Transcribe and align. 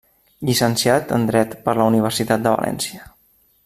Llicenciat 0.47 1.13
en 1.19 1.27
dret 1.31 1.55
per 1.69 1.77
la 1.81 1.87
Universitat 1.93 2.47
de 2.47 2.55
València. 2.59 3.09